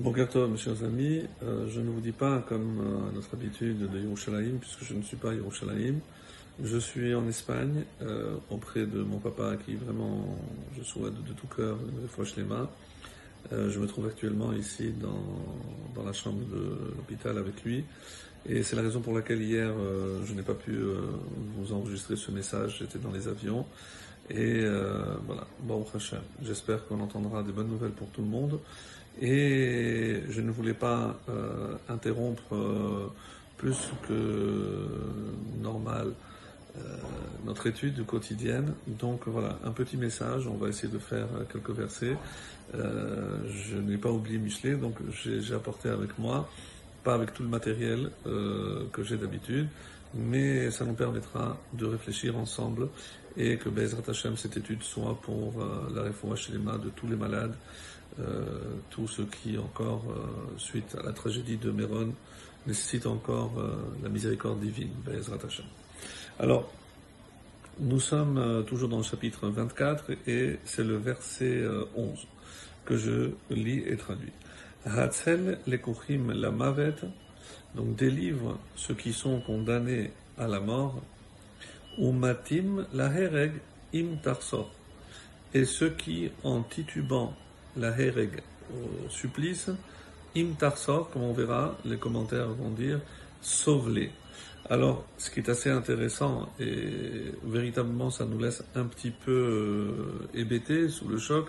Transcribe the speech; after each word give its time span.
Bon 0.00 0.12
Tov, 0.12 0.50
mes 0.50 0.56
chers 0.56 0.82
amis, 0.82 1.22
euh, 1.44 1.68
je 1.68 1.80
ne 1.80 1.88
vous 1.88 2.00
dis 2.00 2.10
pas 2.10 2.44
comme 2.48 2.80
euh, 2.80 3.14
notre 3.14 3.34
habitude 3.34 3.88
de 3.88 4.00
Yerushalayim, 4.00 4.58
puisque 4.58 4.82
je 4.82 4.92
ne 4.92 5.02
suis 5.02 5.16
pas 5.16 5.32
Yerushalayim. 5.32 6.00
Je 6.60 6.78
suis 6.78 7.14
en 7.14 7.28
Espagne, 7.28 7.84
euh, 8.02 8.34
auprès 8.50 8.86
de 8.86 9.04
mon 9.04 9.18
papa 9.18 9.54
qui 9.64 9.76
vraiment, 9.76 10.36
je 10.76 10.82
souhaite 10.82 11.14
de 11.14 11.32
tout 11.32 11.46
cœur, 11.46 11.78
une 11.78 12.24
les 12.36 12.42
mains. 12.42 12.68
je 13.52 13.78
me 13.78 13.86
trouve 13.86 14.06
actuellement 14.06 14.52
ici 14.52 14.92
dans, 15.00 15.94
dans 15.94 16.04
la 16.04 16.12
chambre 16.12 16.44
de 16.52 16.96
l'hôpital 16.96 17.38
avec 17.38 17.62
lui. 17.62 17.84
Et 18.46 18.64
c'est 18.64 18.74
la 18.74 18.82
raison 18.82 19.00
pour 19.00 19.14
laquelle 19.14 19.42
hier, 19.42 19.72
je 20.24 20.34
n'ai 20.34 20.42
pas 20.42 20.54
pu 20.54 20.76
vous 21.56 21.72
enregistrer 21.72 22.16
ce 22.16 22.32
message, 22.32 22.78
j'étais 22.80 22.98
dans 22.98 23.12
les 23.12 23.28
avions. 23.28 23.64
Et 24.30 24.64
voilà, 25.26 25.46
bon 25.60 25.86
Hashem, 25.94 26.20
j'espère 26.42 26.86
qu'on 26.86 27.00
entendra 27.00 27.42
des 27.42 27.52
bonnes 27.52 27.68
nouvelles 27.68 27.92
pour 27.92 28.08
tout 28.08 28.22
le 28.22 28.28
monde. 28.28 28.58
Et 29.20 30.22
je 30.28 30.40
ne 30.40 30.50
voulais 30.50 30.74
pas 30.74 31.16
euh, 31.28 31.76
interrompre 31.88 32.54
euh, 32.54 33.12
plus 33.56 33.90
que 34.08 34.88
normal 35.62 36.12
euh, 36.76 36.80
notre 37.44 37.68
étude 37.68 38.04
quotidienne. 38.06 38.74
Donc 38.88 39.28
voilà, 39.28 39.58
un 39.64 39.70
petit 39.70 39.96
message, 39.96 40.48
on 40.48 40.56
va 40.56 40.68
essayer 40.68 40.92
de 40.92 40.98
faire 40.98 41.28
quelques 41.52 41.70
versets. 41.70 42.16
je 42.72 43.76
n'ai 43.76 43.98
pas 43.98 44.10
oublié 44.10 44.38
Michelet, 44.38 44.74
donc 44.74 44.96
j'ai 45.12 45.54
apporté 45.54 45.88
avec 45.88 46.18
moi, 46.18 46.48
pas 47.04 47.14
avec 47.14 47.34
tout 47.34 47.42
le 47.42 47.48
matériel 47.48 48.10
que 48.24 49.02
j'ai 49.02 49.16
d'habitude, 49.16 49.68
mais 50.14 50.70
ça 50.70 50.84
nous 50.84 50.94
permettra 50.94 51.56
de 51.74 51.86
réfléchir 51.86 52.36
ensemble 52.36 52.88
et 53.36 53.58
que 53.58 53.68
Bezrat 53.68 54.08
Hashem, 54.08 54.36
cette 54.36 54.56
étude 54.56 54.82
soit 54.82 55.20
pour 55.20 55.54
la 55.94 56.02
réforme 56.02 56.34
de 56.34 56.88
tous 56.90 57.06
les 57.06 57.16
malades 57.16 57.54
euh, 58.20 58.44
tous 58.90 59.08
ceux 59.08 59.24
qui 59.24 59.58
encore, 59.58 60.04
euh, 60.08 60.56
suite 60.56 60.96
à 61.00 61.02
la 61.02 61.12
tragédie 61.12 61.56
de 61.56 61.72
Méron, 61.72 62.12
nécessitent 62.64 63.06
encore 63.06 63.58
euh, 63.58 63.74
la 64.04 64.08
miséricorde 64.08 64.60
divine, 64.60 64.90
Bezrat 65.04 65.38
Hashem. 65.44 65.64
Alors, 66.38 66.70
nous 67.80 67.98
sommes 67.98 68.64
toujours 68.68 68.88
dans 68.88 68.98
le 68.98 69.02
chapitre 69.02 69.48
24 69.48 70.12
et 70.28 70.60
c'est 70.64 70.84
le 70.84 70.96
verset 70.96 71.64
11 71.96 72.24
que 72.84 72.96
je 72.96 73.30
lis 73.50 73.82
et 73.84 73.96
traduis. 73.96 74.30
Hatzel 74.86 75.58
lekuchim 75.66 76.32
la 76.32 76.50
mavet, 76.50 76.96
donc 77.74 77.96
délivre 77.96 78.58
ceux 78.76 78.94
qui 78.94 79.12
sont 79.12 79.40
condamnés 79.40 80.12
à 80.38 80.46
la 80.46 80.60
mort, 80.60 81.00
ou 81.98 82.12
matim 82.12 82.86
la 82.92 83.06
hereg 83.06 83.52
im 83.94 84.16
tarsor, 84.22 84.70
et 85.54 85.64
ceux 85.64 85.90
qui, 85.90 86.30
en 86.42 86.62
titubant, 86.62 87.32
la 87.76 87.90
Hereg 87.90 88.42
au 88.72 89.08
supplice, 89.08 89.70
im 90.36 90.54
tarsor, 90.58 91.10
comme 91.10 91.22
on 91.22 91.32
verra, 91.32 91.76
les 91.84 91.96
commentaires 91.96 92.48
vont 92.48 92.70
dire, 92.70 93.00
sauve-les. 93.40 94.10
Alors, 94.70 95.04
ce 95.18 95.30
qui 95.30 95.40
est 95.40 95.50
assez 95.50 95.68
intéressant, 95.68 96.48
et 96.58 97.32
véritablement 97.44 98.08
ça 98.08 98.24
nous 98.24 98.38
laisse 98.38 98.64
un 98.74 98.84
petit 98.84 99.10
peu 99.10 99.30
euh, 99.30 100.28
hébétés, 100.32 100.88
sous 100.88 101.06
le 101.06 101.18
choc, 101.18 101.48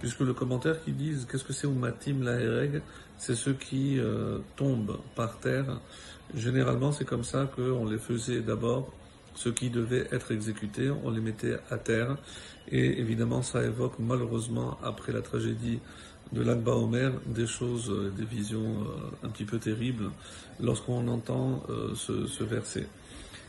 puisque 0.00 0.20
le 0.20 0.32
commentaire 0.32 0.82
qui 0.82 0.92
dit 0.92 1.14
qu'est-ce 1.30 1.44
que 1.44 1.52
c'est 1.52 1.66
Umatim 1.66 2.22
la 2.22 2.40
Hereg, 2.40 2.80
c'est 3.18 3.34
ceux 3.34 3.52
qui 3.52 3.98
euh, 3.98 4.38
tombent 4.56 4.98
par 5.14 5.38
terre. 5.40 5.78
Généralement, 6.34 6.90
c'est 6.90 7.04
comme 7.04 7.24
ça 7.24 7.50
qu'on 7.54 7.84
les 7.84 7.98
faisait 7.98 8.40
d'abord 8.40 8.90
ceux 9.34 9.52
qui 9.52 9.68
devaient 9.68 10.06
être 10.10 10.32
exécutés, 10.32 10.90
on 10.90 11.10
les 11.10 11.20
mettait 11.20 11.56
à 11.70 11.76
terre. 11.76 12.16
Et 12.70 12.98
évidemment, 12.98 13.42
ça 13.42 13.62
évoque 13.62 13.98
malheureusement, 13.98 14.78
après 14.82 15.12
la 15.12 15.20
tragédie 15.20 15.80
de 16.32 16.42
l'Akba 16.42 16.72
Omer, 16.72 17.12
des 17.26 17.46
choses, 17.46 17.90
euh, 17.90 18.10
des 18.16 18.24
visions 18.24 18.60
euh, 18.60 19.26
un 19.26 19.28
petit 19.28 19.44
peu 19.44 19.58
terribles 19.58 20.10
lorsqu'on 20.60 21.06
entend 21.08 21.62
euh, 21.68 21.94
ce, 21.94 22.44
verset. 22.44 22.86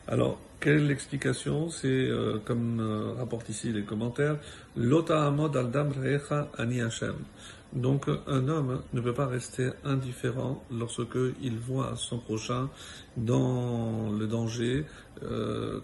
Alors, 0.08 0.40
quelle 0.60 0.78
est 0.78 0.88
l'explication 0.88 1.70
C'est, 1.70 2.10
comme 2.46 3.16
rapporte 3.18 3.50
ici 3.50 3.72
les 3.72 3.84
commentaires, 3.84 4.38
Lota 4.76 5.26
Amod 5.26 5.56
al-Dam 5.58 5.92
Ani 6.58 6.82
Hashem. 6.82 7.16
Donc 7.74 8.08
un 8.28 8.48
homme 8.48 8.82
ne 8.94 9.02
peut 9.02 9.14
pas 9.14 9.26
rester 9.26 9.72
indifférent 9.84 10.64
lorsque 10.72 11.18
il 11.42 11.58
voit 11.58 11.96
son 11.96 12.20
prochain 12.20 12.70
dans 13.18 14.12
le 14.12 14.28
danger, 14.28 14.86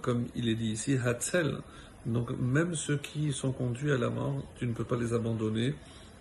comme 0.02 0.26
il 0.36 0.50
est 0.50 0.56
dit 0.56 0.72
ici, 0.72 0.98
Hatzel. 1.04 1.58
Donc 2.06 2.30
même 2.40 2.76
ceux 2.76 2.98
qui 2.98 3.32
sont 3.34 3.52
conduits 3.52 3.92
à 3.92 3.98
la 3.98 4.10
mort, 4.10 4.44
tu 4.58 4.68
ne 4.68 4.74
peux 4.74 4.86
pas 4.86 4.98
les 4.98 5.14
abandonner. 5.14 5.74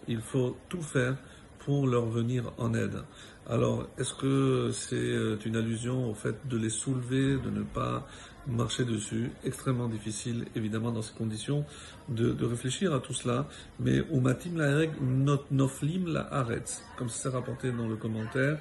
Il 0.08 0.20
faut 0.20 0.56
tout 0.68 0.82
faire 0.82 1.16
pour 1.60 1.86
leur 1.86 2.06
venir 2.06 2.52
en 2.58 2.74
aide. 2.74 3.02
Alors, 3.48 3.88
est-ce 3.98 4.14
que 4.14 4.70
c'est 4.72 4.94
euh, 4.94 5.36
une 5.44 5.56
allusion 5.56 6.10
au 6.10 6.14
fait 6.14 6.36
de 6.48 6.56
les 6.56 6.70
soulever, 6.70 7.36
de 7.36 7.50
ne 7.50 7.62
pas 7.62 8.06
marcher 8.46 8.84
dessus? 8.84 9.30
Extrêmement 9.44 9.88
difficile, 9.88 10.46
évidemment, 10.54 10.92
dans 10.92 11.02
ces 11.02 11.14
conditions, 11.14 11.64
de, 12.08 12.44
réfléchir 12.44 12.94
à 12.94 13.00
tout 13.00 13.12
cela. 13.12 13.48
Mais 13.80 13.98
umatim 14.12 14.56
la 14.56 14.86
not 15.00 15.44
noflim 15.50 16.06
la 16.06 16.32
aretz, 16.32 16.82
comme 16.96 17.08
c'est 17.08 17.28
rapporté 17.28 17.72
dans 17.72 17.88
le 17.88 17.96
commentaire, 17.96 18.58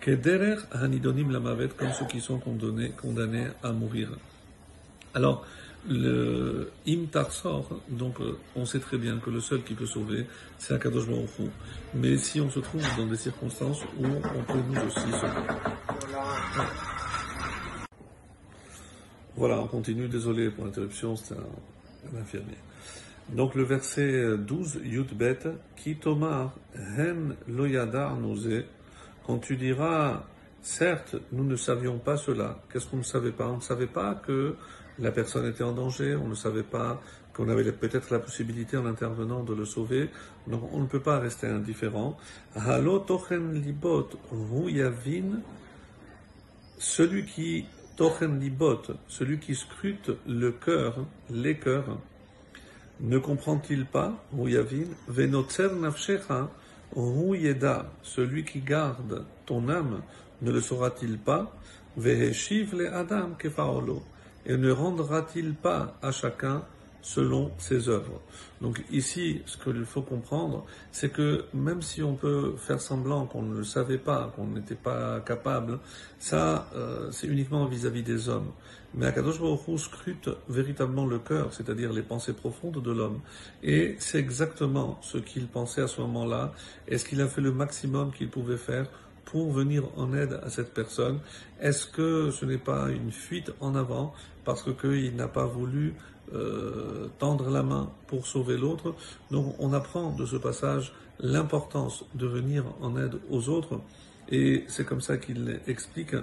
kederer 0.00 0.56
hanidonim 0.72 1.30
la 1.30 1.40
mavet, 1.40 1.68
comme 1.76 1.92
ceux 1.92 2.06
qui 2.06 2.20
sont 2.20 2.38
condamnés, 2.38 2.90
condamnés 2.90 3.48
à 3.62 3.72
mourir. 3.72 4.10
Alors, 5.14 5.44
le 5.88 6.70
Im 6.86 7.06
donc 7.88 8.20
euh, 8.20 8.36
on 8.54 8.66
sait 8.66 8.80
très 8.80 8.98
bien 8.98 9.18
que 9.18 9.30
le 9.30 9.40
seul 9.40 9.62
qui 9.62 9.74
peut 9.74 9.86
sauver, 9.86 10.26
c'est 10.58 10.74
Akadosh 10.74 11.06
Baruch 11.06 11.50
Mais 11.94 12.16
si 12.18 12.40
on 12.40 12.50
se 12.50 12.60
trouve 12.60 12.82
dans 12.96 13.06
des 13.06 13.16
circonstances 13.16 13.82
où 13.98 14.04
on 14.04 14.42
peut 14.42 14.60
nous 14.68 14.80
aussi 14.80 15.10
sauver. 15.10 15.42
Voilà, 19.36 19.58
on 19.60 19.66
continue, 19.68 20.06
désolé 20.06 20.50
pour 20.50 20.66
l'interruption, 20.66 21.16
c'est 21.16 21.34
un, 21.34 22.20
infirmier. 22.20 22.58
Donc 23.30 23.54
le 23.54 23.62
verset 23.62 24.36
12, 24.36 24.80
Yudbet, 24.84 25.38
qui 25.76 25.96
tomar 25.96 26.52
hen 26.98 27.36
loyadar 27.48 28.18
quand 29.26 29.38
tu 29.38 29.56
diras, 29.56 30.24
certes, 30.60 31.16
nous 31.32 31.44
ne 31.44 31.56
savions 31.56 31.98
pas 31.98 32.16
cela, 32.16 32.60
qu'est-ce 32.70 32.86
qu'on 32.86 32.98
ne 32.98 33.02
savait 33.02 33.32
pas? 33.32 33.48
On 33.48 33.56
ne 33.56 33.62
savait 33.62 33.86
pas 33.86 34.14
que 34.14 34.56
la 35.00 35.10
personne 35.12 35.46
était 35.46 35.64
en 35.64 35.72
danger, 35.72 36.14
on 36.14 36.28
ne 36.28 36.34
savait 36.34 36.62
pas 36.62 37.00
qu'on 37.34 37.48
avait 37.48 37.72
peut-être 37.72 38.10
la 38.10 38.18
possibilité 38.18 38.76
en 38.76 38.86
intervenant 38.86 39.42
de 39.42 39.54
le 39.54 39.64
sauver, 39.64 40.10
donc 40.46 40.62
on 40.72 40.80
ne 40.80 40.86
peut 40.86 41.00
pas 41.00 41.18
rester 41.18 41.46
indifférent. 41.46 42.16
Halo 42.54 42.98
tochen 42.98 43.54
libot 43.54 44.08
yavin, 44.68 45.40
celui 46.78 47.24
qui 47.24 47.66
tochen 47.96 48.38
libot, 48.40 48.82
celui 49.08 49.38
qui 49.38 49.54
scrute 49.54 50.10
le 50.26 50.52
cœur, 50.52 51.06
les 51.30 51.56
cœurs, 51.56 51.98
ne 53.00 53.18
comprend-il 53.18 53.86
pas, 53.86 54.22
yavin, 54.36 54.86
venotzer 55.08 55.68
nafshecha, 55.72 56.50
celui 58.02 58.44
qui 58.44 58.60
garde 58.60 59.24
ton 59.46 59.68
âme, 59.68 60.02
ne 60.42 60.50
le 60.50 60.60
saura-t-il 60.60 61.18
pas, 61.18 61.56
veheshiv 61.96 62.74
le 62.74 62.92
adam 62.92 63.34
kefaolo, 63.38 64.02
et 64.46 64.56
ne 64.56 64.70
rendra-t-il 64.70 65.54
pas 65.54 65.96
à 66.02 66.12
chacun 66.12 66.62
selon 67.02 67.50
ses 67.58 67.88
œuvres? 67.88 68.20
Donc 68.60 68.82
ici, 68.90 69.40
ce 69.46 69.56
qu'il 69.56 69.84
faut 69.84 70.02
comprendre, 70.02 70.66
c'est 70.92 71.10
que 71.10 71.44
même 71.54 71.80
si 71.80 72.02
on 72.02 72.14
peut 72.14 72.54
faire 72.58 72.80
semblant 72.80 73.26
qu'on 73.26 73.42
ne 73.42 73.56
le 73.56 73.64
savait 73.64 73.98
pas, 73.98 74.32
qu'on 74.36 74.48
n'était 74.48 74.74
pas 74.74 75.20
capable, 75.20 75.78
ça, 76.18 76.68
euh, 76.74 77.10
c'est 77.10 77.26
uniquement 77.26 77.64
vis-à-vis 77.64 78.02
des 78.02 78.28
hommes. 78.28 78.50
Mais 78.92 79.06
Akadosh 79.06 79.40
Baruch 79.40 79.78
scrute 79.78 80.28
véritablement 80.48 81.06
le 81.06 81.18
cœur, 81.20 81.54
c'est-à-dire 81.54 81.92
les 81.92 82.02
pensées 82.02 82.32
profondes 82.32 82.82
de 82.82 82.90
l'homme. 82.90 83.20
Et 83.62 83.96
c'est 83.98 84.18
exactement 84.18 84.98
ce 85.00 85.18
qu'il 85.18 85.46
pensait 85.46 85.82
à 85.82 85.86
ce 85.86 86.00
moment-là, 86.00 86.52
et 86.88 86.98
ce 86.98 87.04
qu'il 87.04 87.20
a 87.20 87.28
fait 87.28 87.40
le 87.40 87.52
maximum 87.52 88.12
qu'il 88.12 88.28
pouvait 88.28 88.56
faire 88.56 88.86
pour 89.24 89.52
venir 89.52 89.84
en 89.96 90.12
aide 90.12 90.40
à 90.44 90.50
cette 90.50 90.74
personne. 90.74 91.20
Est-ce 91.60 91.86
que 91.86 92.30
ce 92.30 92.44
n'est 92.44 92.58
pas 92.58 92.90
une 92.90 93.12
fuite 93.12 93.52
en 93.60 93.74
avant 93.74 94.12
parce 94.44 94.64
qu'il 94.74 95.14
n'a 95.16 95.28
pas 95.28 95.46
voulu 95.46 95.94
euh, 96.32 97.08
tendre 97.18 97.50
la 97.50 97.62
main 97.62 97.90
pour 98.06 98.26
sauver 98.26 98.56
l'autre? 98.56 98.94
Donc 99.30 99.54
on 99.58 99.72
apprend 99.72 100.10
de 100.12 100.26
ce 100.26 100.36
passage 100.36 100.92
l'importance 101.18 102.04
de 102.14 102.26
venir 102.26 102.64
en 102.80 102.96
aide 102.96 103.18
aux 103.30 103.48
autres 103.48 103.80
et 104.30 104.64
c'est 104.68 104.84
comme 104.84 105.00
ça 105.00 105.18
qu'il 105.18 105.60
explique, 105.66 106.14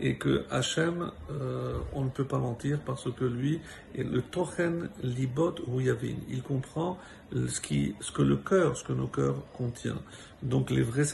et 0.00 0.16
que 0.16 0.44
Hachem, 0.50 1.10
euh, 1.30 1.78
on 1.92 2.04
ne 2.04 2.10
peut 2.10 2.24
pas 2.24 2.38
mentir 2.38 2.80
parce 2.84 3.10
que 3.12 3.24
lui 3.24 3.60
est 3.94 4.02
le 4.02 4.22
tochen 4.22 4.88
libot 5.02 5.54
yavin. 5.78 6.16
Il 6.28 6.42
comprend 6.42 6.98
ce, 7.32 7.60
qui, 7.60 7.94
ce 8.00 8.12
que 8.12 8.22
le 8.22 8.36
cœur, 8.36 8.76
ce 8.76 8.84
que 8.84 8.92
nos 8.92 9.06
cœurs 9.06 9.36
contient. 9.52 10.00
Donc 10.42 10.70
les 10.70 10.82
vrais, 10.82 11.04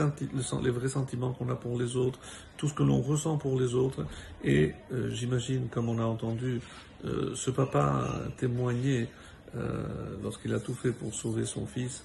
les 0.62 0.71
vrais 0.71 0.89
sentiments 0.89 1.33
qu'on 1.33 1.49
a 1.50 1.55
pour 1.55 1.79
les 1.79 1.97
autres, 1.97 2.19
tout 2.56 2.69
ce 2.69 2.75
que 2.75 2.83
l'on 2.83 3.00
ressent 3.00 3.37
pour 3.37 3.59
les 3.59 3.75
autres. 3.75 4.06
Et 4.43 4.73
euh, 4.93 5.11
j'imagine, 5.11 5.69
comme 5.69 5.89
on 5.89 5.99
a 5.99 6.05
entendu 6.05 6.61
euh, 7.05 7.35
ce 7.35 7.50
papa 7.50 8.09
témoigner 8.37 9.09
euh, 9.56 10.17
lorsqu'il 10.23 10.53
a 10.55 10.61
tout 10.61 10.75
fait 10.75 10.93
pour 10.93 11.15
sauver 11.15 11.45
son 11.45 11.67
fils, 11.67 12.05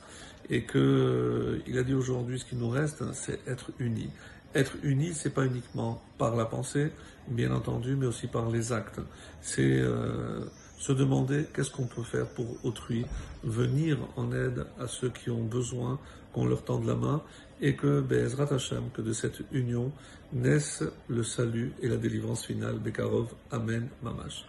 et 0.49 0.63
que 0.63 1.61
euh, 1.67 1.79
a 1.79 1.83
dit 1.83 1.93
aujourd'hui 1.93 2.39
ce 2.39 2.45
qui 2.45 2.55
nous 2.55 2.69
reste, 2.69 3.03
c'est 3.13 3.39
être 3.47 3.71
unis. 3.79 4.09
Être 4.55 4.75
unis, 4.83 5.13
c'est 5.13 5.33
pas 5.33 5.45
uniquement 5.45 6.01
par 6.17 6.35
la 6.35 6.45
pensée, 6.45 6.91
bien 7.27 7.51
entendu, 7.51 7.95
mais 7.95 8.05
aussi 8.05 8.27
par 8.27 8.49
les 8.49 8.71
actes. 8.71 8.99
C'est 9.41 9.79
euh, 9.79 10.41
se 10.77 10.91
demander 10.91 11.45
qu'est-ce 11.53 11.71
qu'on 11.71 11.87
peut 11.87 12.03
faire 12.03 12.27
pour 12.27 12.57
autrui, 12.63 13.05
venir 13.43 13.97
en 14.15 14.31
aide 14.31 14.65
à 14.79 14.87
ceux 14.87 15.09
qui 15.09 15.29
ont 15.29 15.43
besoin, 15.43 15.99
qu'on 16.33 16.45
leur 16.45 16.63
tende 16.63 16.85
la 16.85 16.95
main, 16.95 17.23
et 17.61 17.75
que 17.75 18.01
Be'ezrat 18.01 18.53
Hashem, 18.53 18.89
que 18.93 19.01
de 19.01 19.13
cette 19.13 19.41
union 19.51 19.91
naisse 20.33 20.83
le 21.07 21.23
salut 21.23 21.73
et 21.81 21.87
la 21.87 21.97
délivrance 21.97 22.45
finale. 22.45 22.79
Bekarov, 22.79 23.29
Amen, 23.51 23.87
Mamash. 24.01 24.45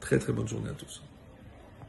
Très 0.00 0.18
très 0.18 0.32
bonne 0.32 0.48
journée 0.48 0.70
à 0.70 0.74
tous. 0.74 1.02